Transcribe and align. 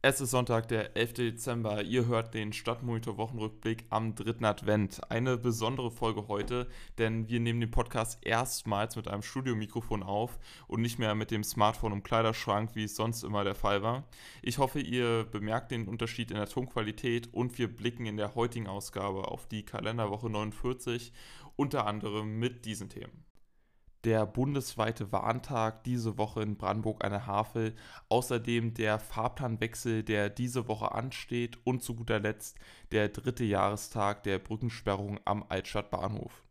Es 0.00 0.20
ist 0.20 0.30
Sonntag, 0.30 0.68
der 0.68 0.96
11. 0.96 1.14
Dezember. 1.14 1.82
Ihr 1.82 2.06
hört 2.06 2.32
den 2.32 2.52
Stadtmonitor 2.52 3.16
Wochenrückblick 3.16 3.84
am 3.90 4.14
dritten 4.14 4.44
Advent. 4.44 5.00
Eine 5.10 5.36
besondere 5.36 5.90
Folge 5.90 6.28
heute, 6.28 6.68
denn 6.98 7.28
wir 7.28 7.40
nehmen 7.40 7.58
den 7.58 7.72
Podcast 7.72 8.24
erstmals 8.24 8.94
mit 8.94 9.08
einem 9.08 9.22
Studiomikrofon 9.22 10.04
auf 10.04 10.38
und 10.68 10.82
nicht 10.82 11.00
mehr 11.00 11.16
mit 11.16 11.32
dem 11.32 11.42
Smartphone 11.42 11.94
im 11.94 12.04
Kleiderschrank, 12.04 12.76
wie 12.76 12.84
es 12.84 12.94
sonst 12.94 13.24
immer 13.24 13.42
der 13.42 13.56
Fall 13.56 13.82
war. 13.82 14.04
Ich 14.40 14.58
hoffe, 14.58 14.78
ihr 14.78 15.24
bemerkt 15.24 15.72
den 15.72 15.88
Unterschied 15.88 16.30
in 16.30 16.36
der 16.36 16.48
Tonqualität 16.48 17.34
und 17.34 17.58
wir 17.58 17.66
blicken 17.66 18.06
in 18.06 18.16
der 18.16 18.36
heutigen 18.36 18.68
Ausgabe 18.68 19.26
auf 19.26 19.48
die 19.48 19.64
Kalenderwoche 19.64 20.30
49, 20.30 21.12
unter 21.56 21.88
anderem 21.88 22.38
mit 22.38 22.66
diesen 22.66 22.88
Themen 22.88 23.27
der 24.04 24.26
bundesweite 24.26 25.12
Warntag 25.12 25.84
diese 25.84 26.18
Woche 26.18 26.42
in 26.42 26.56
Brandenburg 26.56 27.04
an 27.04 27.10
der 27.10 27.26
Havel, 27.26 27.74
außerdem 28.08 28.74
der 28.74 28.98
Fahrplanwechsel, 28.98 30.02
der 30.02 30.30
diese 30.30 30.68
Woche 30.68 30.92
ansteht 30.92 31.58
und 31.64 31.82
zu 31.82 31.94
guter 31.94 32.20
Letzt 32.20 32.58
der 32.92 33.08
dritte 33.08 33.44
Jahrestag 33.44 34.22
der 34.22 34.38
Brückensperrung 34.38 35.20
am 35.24 35.44
Altstadtbahnhof. 35.48 36.44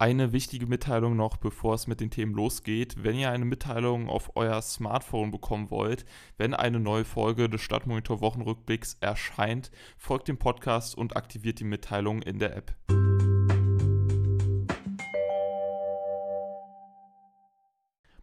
Eine 0.00 0.32
wichtige 0.32 0.66
Mitteilung 0.66 1.14
noch, 1.14 1.36
bevor 1.36 1.74
es 1.74 1.86
mit 1.86 2.00
den 2.00 2.10
Themen 2.10 2.32
losgeht. 2.32 3.04
Wenn 3.04 3.16
ihr 3.16 3.30
eine 3.30 3.44
Mitteilung 3.44 4.08
auf 4.08 4.34
euer 4.34 4.62
Smartphone 4.62 5.30
bekommen 5.30 5.70
wollt, 5.70 6.06
wenn 6.38 6.54
eine 6.54 6.80
neue 6.80 7.04
Folge 7.04 7.50
des 7.50 7.60
Stadtmonitor 7.60 8.22
Wochenrückblicks 8.22 8.96
erscheint, 9.00 9.70
folgt 9.98 10.28
dem 10.28 10.38
Podcast 10.38 10.96
und 10.96 11.16
aktiviert 11.18 11.60
die 11.60 11.64
Mitteilung 11.64 12.22
in 12.22 12.38
der 12.38 12.56
App. 12.56 12.74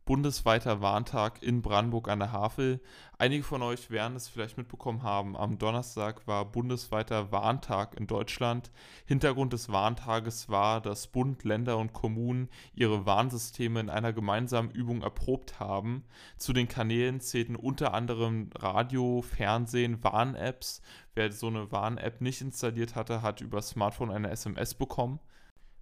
Bundesweiter 0.07 0.79
Warntag 0.79 1.43
in 1.43 1.61
Brandenburg 1.61 2.07
an 2.07 2.19
der 2.19 2.31
Havel. 2.31 2.79
Einige 3.19 3.43
von 3.43 3.61
euch 3.61 3.91
werden 3.91 4.15
es 4.15 4.29
vielleicht 4.29 4.57
mitbekommen 4.57 5.03
haben. 5.03 5.35
Am 5.35 5.57
Donnerstag 5.57 6.25
war 6.27 6.45
bundesweiter 6.45 7.33
Warntag 7.33 7.99
in 7.99 8.07
Deutschland. 8.07 8.71
Hintergrund 9.05 9.51
des 9.51 9.69
Warntages 9.69 10.47
war, 10.47 10.79
dass 10.79 11.07
Bund, 11.07 11.43
Länder 11.43 11.77
und 11.77 11.91
Kommunen 11.91 12.47
ihre 12.73 13.05
Warnsysteme 13.05 13.81
in 13.81 13.89
einer 13.89 14.13
gemeinsamen 14.13 14.71
Übung 14.71 15.01
erprobt 15.01 15.59
haben. 15.59 16.05
Zu 16.37 16.53
den 16.53 16.69
Kanälen 16.69 17.19
zählten 17.19 17.57
unter 17.57 17.93
anderem 17.93 18.49
Radio, 18.55 19.21
Fernsehen, 19.21 20.01
Warn-Apps. 20.05 20.81
Wer 21.15 21.33
so 21.33 21.47
eine 21.47 21.69
Warn-App 21.73 22.21
nicht 22.21 22.39
installiert 22.39 22.95
hatte, 22.95 23.21
hat 23.21 23.41
über 23.41 23.61
Smartphone 23.61 24.11
eine 24.11 24.29
SMS 24.29 24.73
bekommen. 24.73 25.19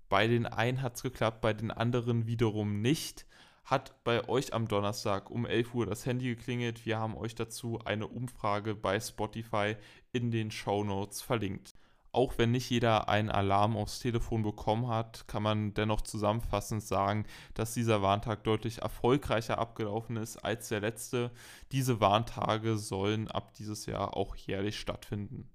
Bei 0.10 0.28
den 0.28 0.48
einen 0.48 0.82
hat 0.82 0.96
es 0.96 1.04
geklappt, 1.04 1.42
bei 1.42 1.54
den 1.54 1.70
anderen 1.70 2.26
wiederum 2.26 2.82
nicht 2.82 3.28
hat 3.66 4.04
bei 4.04 4.30
euch 4.30 4.54
am 4.54 4.68
Donnerstag 4.68 5.30
um 5.32 5.46
11 5.46 5.74
Uhr 5.74 5.86
das 5.86 6.06
Handy 6.06 6.36
geklingelt. 6.36 6.86
Wir 6.86 7.00
haben 7.00 7.18
euch 7.18 7.36
dazu 7.36 7.80
eine 7.84 8.08
Umfrage 8.08 8.76
bei 8.76 9.00
Spotify 9.00 9.76
in 10.12 10.32
den 10.32 10.52
Show 10.52 10.84
Notes 10.84 11.22
verlinkt. 11.22 11.74
Auch 12.12 12.38
wenn 12.38 12.52
nicht 12.52 12.70
jeder 12.70 13.10
einen 13.10 13.30
Alarm 13.30 13.76
aufs 13.76 14.00
Telefon 14.00 14.42
bekommen 14.42 14.88
hat, 14.88 15.28
kann 15.28 15.44
man 15.44 15.74
dennoch 15.74 16.00
zusammenfassend 16.00 16.82
sagen, 16.82 17.26
dass 17.56 17.74
dieser 17.74 18.02
Warntag 18.02 18.46
deutlich 18.46 18.84
erfolgreicher 18.84 19.58
abgelaufen 19.58 20.16
ist 20.16 20.38
als 20.38 20.70
der 20.70 20.80
letzte. 20.80 21.32
Diese 21.74 22.00
Warntage 22.00 22.78
sollen 22.78 23.28
ab 23.28 23.54
dieses 23.56 23.86
Jahr 23.86 24.16
auch 24.16 24.38
jährlich 24.38 24.80
stattfinden. 24.80 25.50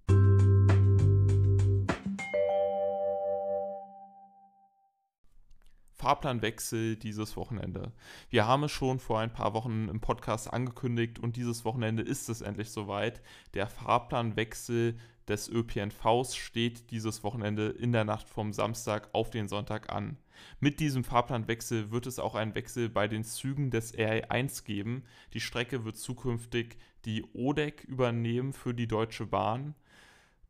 Fahrplanwechsel 6.00 6.96
dieses 6.96 7.36
Wochenende. 7.36 7.92
Wir 8.30 8.46
haben 8.46 8.64
es 8.64 8.72
schon 8.72 9.00
vor 9.00 9.20
ein 9.20 9.34
paar 9.34 9.52
Wochen 9.52 9.86
im 9.90 10.00
Podcast 10.00 10.50
angekündigt 10.50 11.18
und 11.18 11.36
dieses 11.36 11.66
Wochenende 11.66 12.02
ist 12.02 12.30
es 12.30 12.40
endlich 12.40 12.70
soweit. 12.70 13.20
Der 13.52 13.66
Fahrplanwechsel 13.66 14.96
des 15.28 15.50
ÖPNVs 15.50 16.36
steht 16.36 16.90
dieses 16.90 17.22
Wochenende 17.22 17.68
in 17.68 17.92
der 17.92 18.04
Nacht 18.04 18.30
vom 18.30 18.54
Samstag 18.54 19.10
auf 19.12 19.28
den 19.28 19.46
Sonntag 19.46 19.92
an. 19.92 20.16
Mit 20.58 20.80
diesem 20.80 21.04
Fahrplanwechsel 21.04 21.90
wird 21.90 22.06
es 22.06 22.18
auch 22.18 22.34
einen 22.34 22.54
Wechsel 22.54 22.88
bei 22.88 23.06
den 23.06 23.22
Zügen 23.22 23.70
des 23.70 23.94
RE1 23.94 24.64
geben. 24.64 25.04
Die 25.34 25.40
Strecke 25.40 25.84
wird 25.84 25.98
zukünftig 25.98 26.78
die 27.04 27.26
ODEC 27.34 27.84
übernehmen 27.84 28.54
für 28.54 28.72
die 28.72 28.88
Deutsche 28.88 29.26
Bahn. 29.26 29.74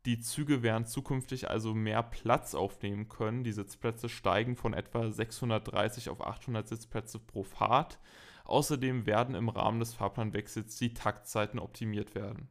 Die 0.06 0.18
Züge 0.18 0.62
werden 0.62 0.86
zukünftig 0.86 1.50
also 1.50 1.74
mehr 1.74 2.02
Platz 2.02 2.54
aufnehmen 2.54 3.08
können. 3.08 3.44
Die 3.44 3.52
Sitzplätze 3.52 4.08
steigen 4.08 4.56
von 4.56 4.72
etwa 4.72 5.10
630 5.10 6.08
auf 6.08 6.22
800 6.22 6.66
Sitzplätze 6.66 7.18
pro 7.18 7.42
Fahrt. 7.42 7.98
Außerdem 8.44 9.04
werden 9.04 9.34
im 9.34 9.50
Rahmen 9.50 9.78
des 9.78 9.92
Fahrplanwechsels 9.94 10.76
die 10.76 10.94
Taktzeiten 10.94 11.58
optimiert 11.58 12.14
werden. 12.14 12.48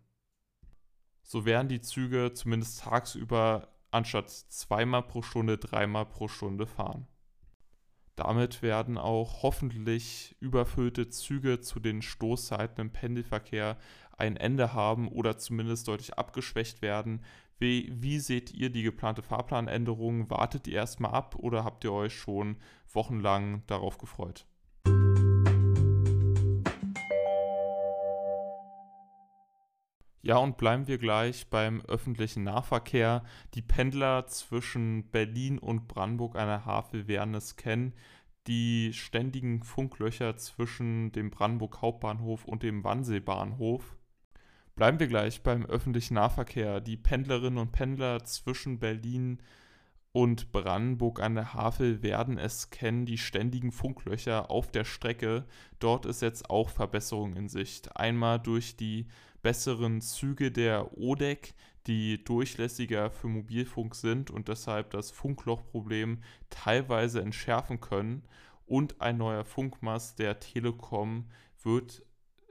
So 1.24 1.46
werden 1.46 1.68
die 1.68 1.82
Züge 1.82 2.34
zumindest 2.34 2.82
tagsüber 2.82 3.68
anstatt 3.92 4.30
zweimal 4.30 5.04
pro 5.04 5.24
Stunde 5.24 5.58
dreimal 5.58 6.06
pro 6.06 6.28
Stunde 6.28 6.68
fahren. 6.68 7.08
Damit 8.16 8.62
werden 8.62 8.98
auch 8.98 9.44
hoffentlich 9.44 10.36
überfüllte 10.40 11.10
Züge 11.10 11.62
zu 11.62 11.80
den 11.80 12.02
Stoßzeiten 12.02 12.82
im 12.82 12.92
Pendelverkehr 12.92 13.78
ein 14.20 14.38
Ende 14.38 14.74
haben 14.74 15.08
oder 15.08 15.38
zumindest 15.38 15.88
deutlich 15.88 16.18
abgeschwächt 16.18 16.82
werden. 16.82 17.22
Wie, 17.58 17.92
wie 17.94 18.20
seht 18.20 18.54
ihr 18.54 18.70
die 18.70 18.84
geplante 18.84 19.22
Fahrplanänderung? 19.22 20.30
Wartet 20.30 20.68
ihr 20.68 20.76
erstmal 20.76 21.12
ab 21.12 21.36
oder 21.36 21.64
habt 21.64 21.84
ihr 21.84 21.92
euch 21.92 22.14
schon 22.14 22.58
wochenlang 22.94 23.64
darauf 23.68 23.98
gefreut? 23.98 24.46
Ja, 30.22 30.38
und 30.38 30.58
bleiben 30.58 30.88
wir 30.88 30.98
gleich 30.98 31.50
beim 31.50 31.82
öffentlichen 31.88 32.44
Nahverkehr. 32.44 33.24
Die 33.54 33.62
Pendler 33.62 34.28
zwischen 34.28 35.10
Berlin 35.12 35.58
und 35.58 35.88
Brandenburg 35.88 36.36
an 36.36 36.48
der 36.48 36.66
Havel 36.66 37.08
werden 37.08 37.34
es 37.36 37.56
kennen. 37.56 37.94
Die 38.48 38.92
ständigen 38.94 39.64
Funklöcher 39.64 40.36
zwischen 40.36 41.12
dem 41.14 41.30
Brandenburg 41.30 41.82
Hauptbahnhof 41.82 42.46
und 42.46 42.64
dem 42.64 42.84
Wannseebahnhof. 42.84 43.96
Bleiben 44.80 44.98
wir 45.02 45.08
gleich 45.08 45.44
beim 45.44 45.66
öffentlichen 45.66 46.14
Nahverkehr. 46.14 46.80
Die 46.80 46.96
Pendlerinnen 46.96 47.60
und 47.60 47.74
Pendler 47.74 48.24
zwischen 48.24 48.80
Berlin 48.80 49.42
und 50.14 50.54
Brandenburg 50.54 51.20
an 51.20 51.36
der 51.36 51.54
Havel 51.54 52.02
werden 52.02 52.38
es 52.38 52.70
kennen, 52.70 53.06
die 53.06 53.18
ständigen 53.18 53.74
Funklöcher 53.74 54.50
auf 54.50 54.72
der 54.72 54.86
Strecke. 54.86 55.44
Dort 55.80 56.06
ist 56.06 56.22
jetzt 56.22 56.50
auch 56.50 56.70
Verbesserung 56.70 57.36
in 57.36 57.50
Sicht. 57.50 57.98
Einmal 57.98 58.40
durch 58.40 58.78
die 58.78 59.08
besseren 59.42 60.00
Züge 60.00 60.50
der 60.50 60.98
ODEC, 60.98 61.56
die 61.86 62.24
durchlässiger 62.24 63.12
für 63.12 63.28
Mobilfunk 63.28 63.96
sind 63.96 64.32
und 64.32 64.48
deshalb 64.48 64.92
das 64.92 65.12
Funklochproblem 65.12 66.20
teilweise 66.50 67.22
entschärfen 67.22 67.82
können. 67.82 68.24
Und 68.66 69.02
ein 69.02 69.18
neuer 69.18 69.44
Funkmast 69.44 70.20
der 70.20 70.40
Telekom 70.40 71.26
wird 71.64 72.02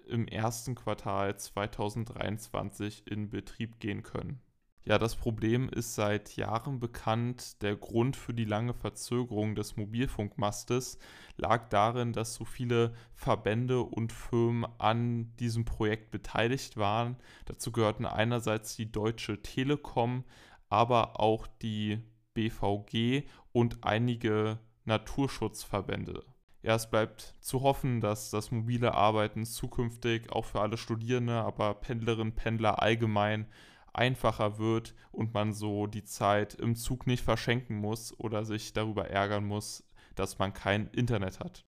im 0.08 0.26
ersten 0.26 0.74
Quartal 0.74 1.38
2023 1.38 3.06
in 3.06 3.30
Betrieb 3.30 3.78
gehen 3.80 4.02
können. 4.02 4.40
Ja, 4.88 4.98
das 4.98 5.16
Problem 5.16 5.68
ist 5.68 5.96
seit 5.96 6.36
Jahren 6.36 6.80
bekannt. 6.80 7.60
Der 7.62 7.76
Grund 7.76 8.16
für 8.16 8.32
die 8.32 8.46
lange 8.46 8.72
Verzögerung 8.72 9.54
des 9.54 9.76
Mobilfunkmastes 9.76 10.98
lag 11.36 11.68
darin, 11.68 12.14
dass 12.14 12.34
so 12.34 12.46
viele 12.46 12.94
Verbände 13.12 13.80
und 13.82 14.12
Firmen 14.12 14.66
an 14.78 15.36
diesem 15.36 15.66
Projekt 15.66 16.10
beteiligt 16.10 16.78
waren. 16.78 17.16
Dazu 17.44 17.70
gehörten 17.70 18.06
einerseits 18.06 18.76
die 18.76 18.90
Deutsche 18.90 19.42
Telekom, 19.42 20.24
aber 20.70 21.20
auch 21.20 21.46
die 21.46 21.98
BVG 22.32 23.28
und 23.52 23.84
einige 23.84 24.58
Naturschutzverbände. 24.86 26.24
Ja, 26.62 26.74
es 26.74 26.90
bleibt 26.90 27.36
zu 27.40 27.62
hoffen, 27.62 28.00
dass 28.00 28.30
das 28.30 28.50
mobile 28.50 28.94
Arbeiten 28.94 29.44
zukünftig 29.46 30.30
auch 30.30 30.44
für 30.44 30.60
alle 30.60 30.76
Studierende, 30.76 31.34
aber 31.34 31.74
Pendlerinnen, 31.74 32.34
Pendler 32.34 32.82
allgemein 32.82 33.46
einfacher 33.92 34.58
wird 34.58 34.94
und 35.12 35.34
man 35.34 35.52
so 35.52 35.86
die 35.86 36.04
Zeit 36.04 36.54
im 36.54 36.74
Zug 36.74 37.06
nicht 37.06 37.22
verschenken 37.22 37.76
muss 37.76 38.18
oder 38.18 38.44
sich 38.44 38.72
darüber 38.72 39.08
ärgern 39.08 39.44
muss, 39.44 39.84
dass 40.16 40.38
man 40.38 40.52
kein 40.52 40.88
Internet 40.88 41.38
hat. 41.38 41.64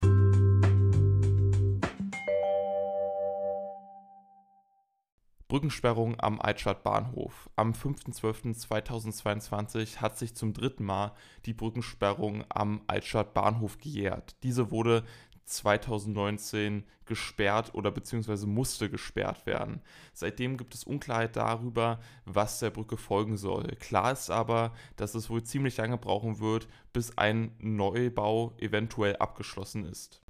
Brückensperrung 5.51 6.15
am 6.17 6.39
Altstadtbahnhof. 6.39 7.49
Am 7.57 7.73
5.12.2022 7.73 9.97
hat 9.97 10.17
sich 10.17 10.33
zum 10.33 10.53
dritten 10.53 10.85
Mal 10.85 11.11
die 11.45 11.53
Brückensperrung 11.53 12.45
am 12.47 12.79
Altstadtbahnhof 12.87 13.77
gejährt. 13.77 14.37
Diese 14.43 14.71
wurde 14.71 15.03
2019 15.43 16.85
gesperrt 17.03 17.71
oder 17.73 17.91
beziehungsweise 17.91 18.47
musste 18.47 18.89
gesperrt 18.89 19.45
werden. 19.45 19.81
Seitdem 20.13 20.55
gibt 20.55 20.73
es 20.73 20.85
Unklarheit 20.85 21.35
darüber, 21.35 21.99
was 22.23 22.59
der 22.59 22.69
Brücke 22.69 22.95
folgen 22.95 23.35
soll. 23.35 23.75
Klar 23.77 24.13
ist 24.13 24.29
aber, 24.29 24.71
dass 24.95 25.15
es 25.15 25.29
wohl 25.29 25.43
ziemlich 25.43 25.75
lange 25.75 25.97
brauchen 25.97 26.39
wird, 26.39 26.69
bis 26.93 27.17
ein 27.17 27.57
Neubau 27.59 28.53
eventuell 28.57 29.17
abgeschlossen 29.17 29.83
ist. 29.83 30.21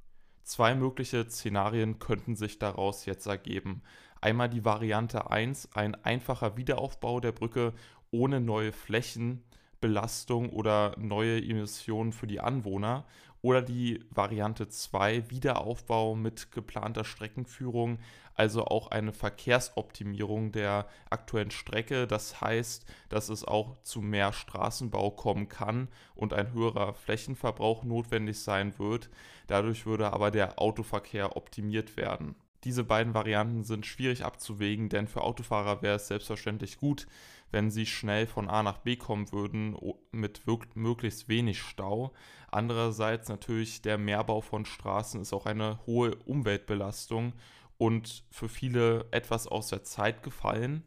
Zwei 0.42 0.74
mögliche 0.74 1.30
Szenarien 1.30 2.00
könnten 2.00 2.34
sich 2.34 2.58
daraus 2.58 3.06
jetzt 3.06 3.26
ergeben. 3.26 3.82
Einmal 4.22 4.48
die 4.48 4.64
Variante 4.64 5.32
1, 5.32 5.70
ein 5.74 5.96
einfacher 6.04 6.56
Wiederaufbau 6.56 7.18
der 7.18 7.32
Brücke 7.32 7.72
ohne 8.12 8.40
neue 8.40 8.70
Flächenbelastung 8.70 10.50
oder 10.50 10.94
neue 10.96 11.42
Emissionen 11.42 12.12
für 12.12 12.28
die 12.28 12.38
Anwohner. 12.38 13.04
Oder 13.40 13.62
die 13.62 14.04
Variante 14.10 14.68
2, 14.68 15.28
Wiederaufbau 15.28 16.14
mit 16.14 16.52
geplanter 16.52 17.02
Streckenführung, 17.02 17.98
also 18.36 18.64
auch 18.66 18.92
eine 18.92 19.12
Verkehrsoptimierung 19.12 20.52
der 20.52 20.86
aktuellen 21.10 21.50
Strecke. 21.50 22.06
Das 22.06 22.40
heißt, 22.40 22.86
dass 23.08 23.28
es 23.28 23.44
auch 23.44 23.82
zu 23.82 24.02
mehr 24.02 24.32
Straßenbau 24.32 25.10
kommen 25.10 25.48
kann 25.48 25.88
und 26.14 26.32
ein 26.32 26.52
höherer 26.52 26.94
Flächenverbrauch 26.94 27.82
notwendig 27.82 28.38
sein 28.38 28.78
wird. 28.78 29.10
Dadurch 29.48 29.84
würde 29.84 30.12
aber 30.12 30.30
der 30.30 30.60
Autoverkehr 30.60 31.36
optimiert 31.36 31.96
werden. 31.96 32.36
Diese 32.64 32.84
beiden 32.84 33.14
Varianten 33.14 33.64
sind 33.64 33.86
schwierig 33.86 34.24
abzuwägen, 34.24 34.88
denn 34.88 35.08
für 35.08 35.22
Autofahrer 35.22 35.82
wäre 35.82 35.96
es 35.96 36.08
selbstverständlich 36.08 36.76
gut, 36.76 37.06
wenn 37.50 37.70
sie 37.70 37.86
schnell 37.86 38.26
von 38.26 38.48
A 38.48 38.62
nach 38.62 38.78
B 38.78 38.96
kommen 38.96 39.32
würden 39.32 39.76
mit 40.12 40.42
möglichst 40.74 41.28
wenig 41.28 41.60
Stau. 41.60 42.12
Andererseits 42.50 43.28
natürlich 43.28 43.82
der 43.82 43.98
Mehrbau 43.98 44.40
von 44.40 44.64
Straßen 44.64 45.20
ist 45.20 45.32
auch 45.32 45.46
eine 45.46 45.84
hohe 45.86 46.14
Umweltbelastung 46.24 47.32
und 47.78 48.24
für 48.30 48.48
viele 48.48 49.08
etwas 49.10 49.48
aus 49.48 49.68
der 49.68 49.82
Zeit 49.82 50.22
gefallen. 50.22 50.86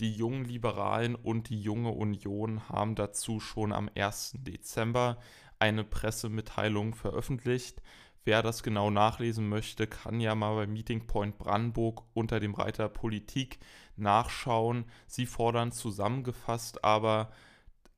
Die 0.00 0.12
jungen 0.12 0.44
Liberalen 0.44 1.14
und 1.14 1.48
die 1.48 1.60
junge 1.60 1.90
Union 1.90 2.68
haben 2.68 2.96
dazu 2.96 3.40
schon 3.40 3.72
am 3.72 3.88
1. 3.94 4.38
Dezember 4.40 5.18
eine 5.58 5.84
Pressemitteilung 5.84 6.94
veröffentlicht. 6.94 7.80
Wer 8.24 8.42
das 8.42 8.62
genau 8.62 8.90
nachlesen 8.90 9.48
möchte, 9.48 9.86
kann 9.86 10.18
ja 10.18 10.34
mal 10.34 10.54
bei 10.54 10.66
Meeting 10.66 11.06
Point 11.06 11.36
Brandenburg 11.36 12.04
unter 12.14 12.40
dem 12.40 12.54
Reiter 12.54 12.88
Politik 12.88 13.58
nachschauen. 13.96 14.86
Sie 15.06 15.26
fordern 15.26 15.72
zusammengefasst 15.72 16.84
aber 16.84 17.30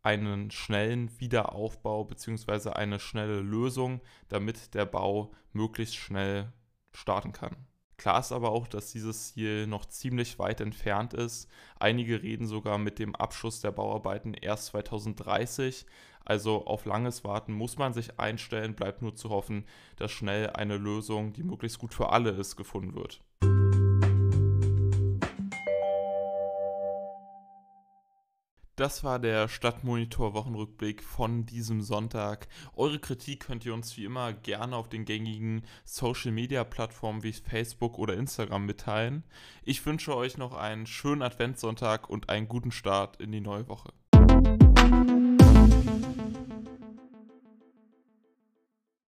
einen 0.02 0.50
schnellen 0.50 1.10
Wiederaufbau 1.20 2.04
bzw. 2.04 2.70
eine 2.70 2.98
schnelle 2.98 3.40
Lösung, 3.40 4.00
damit 4.28 4.74
der 4.74 4.84
Bau 4.84 5.32
möglichst 5.52 5.96
schnell 5.96 6.52
starten 6.92 7.32
kann. 7.32 7.56
Klar 7.98 8.20
ist 8.20 8.32
aber 8.32 8.50
auch, 8.50 8.68
dass 8.68 8.92
dieses 8.92 9.32
Ziel 9.32 9.66
noch 9.66 9.86
ziemlich 9.86 10.38
weit 10.38 10.60
entfernt 10.60 11.14
ist. 11.14 11.48
Einige 11.78 12.22
reden 12.22 12.46
sogar 12.46 12.76
mit 12.76 12.98
dem 12.98 13.16
Abschluss 13.16 13.60
der 13.60 13.72
Bauarbeiten 13.72 14.34
erst 14.34 14.66
2030. 14.66 15.86
Also 16.24 16.66
auf 16.66 16.84
langes 16.84 17.24
Warten 17.24 17.52
muss 17.52 17.78
man 17.78 17.94
sich 17.94 18.18
einstellen, 18.18 18.74
bleibt 18.74 19.00
nur 19.00 19.14
zu 19.14 19.30
hoffen, 19.30 19.64
dass 19.96 20.10
schnell 20.10 20.50
eine 20.50 20.76
Lösung, 20.76 21.32
die 21.32 21.44
möglichst 21.44 21.78
gut 21.78 21.94
für 21.94 22.10
alle 22.10 22.30
ist, 22.30 22.56
gefunden 22.56 22.94
wird. 22.94 23.22
Das 28.76 29.02
war 29.02 29.18
der 29.18 29.48
Stadtmonitor 29.48 30.34
Wochenrückblick 30.34 31.02
von 31.02 31.46
diesem 31.46 31.80
Sonntag. 31.80 32.46
Eure 32.74 32.98
Kritik 32.98 33.46
könnt 33.46 33.64
ihr 33.64 33.72
uns 33.72 33.96
wie 33.96 34.04
immer 34.04 34.34
gerne 34.34 34.76
auf 34.76 34.90
den 34.90 35.06
gängigen 35.06 35.62
Social 35.86 36.30
Media 36.30 36.62
Plattformen 36.62 37.22
wie 37.22 37.32
Facebook 37.32 37.98
oder 37.98 38.12
Instagram 38.12 38.66
mitteilen. 38.66 39.24
Ich 39.62 39.86
wünsche 39.86 40.14
euch 40.14 40.36
noch 40.36 40.54
einen 40.54 40.84
schönen 40.84 41.22
Adventssonntag 41.22 42.10
und 42.10 42.28
einen 42.28 42.48
guten 42.48 42.70
Start 42.70 43.16
in 43.16 43.32
die 43.32 43.40
neue 43.40 43.66
Woche. 43.66 43.94